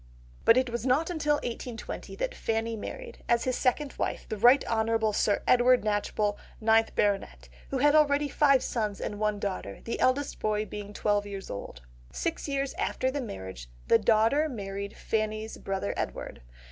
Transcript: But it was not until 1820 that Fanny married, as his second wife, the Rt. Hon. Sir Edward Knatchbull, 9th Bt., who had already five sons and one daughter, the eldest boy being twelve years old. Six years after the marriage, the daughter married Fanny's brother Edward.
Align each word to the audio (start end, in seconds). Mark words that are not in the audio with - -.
But 0.45 0.57
it 0.57 0.71
was 0.71 0.83
not 0.83 1.11
until 1.11 1.35
1820 1.35 2.15
that 2.15 2.33
Fanny 2.33 2.75
married, 2.75 3.23
as 3.29 3.43
his 3.43 3.55
second 3.55 3.93
wife, 3.99 4.25
the 4.27 4.35
Rt. 4.35 4.63
Hon. 4.65 5.11
Sir 5.13 5.43
Edward 5.45 5.83
Knatchbull, 5.83 6.37
9th 6.59 6.95
Bt., 6.95 7.27
who 7.69 7.77
had 7.77 7.93
already 7.93 8.27
five 8.27 8.63
sons 8.63 8.99
and 8.99 9.19
one 9.19 9.37
daughter, 9.37 9.79
the 9.83 9.99
eldest 9.99 10.39
boy 10.39 10.65
being 10.65 10.91
twelve 10.91 11.27
years 11.27 11.51
old. 11.51 11.83
Six 12.11 12.47
years 12.47 12.73
after 12.79 13.11
the 13.11 13.21
marriage, 13.21 13.69
the 13.89 13.99
daughter 13.99 14.49
married 14.49 14.97
Fanny's 14.97 15.59
brother 15.59 15.93
Edward. 15.95 16.41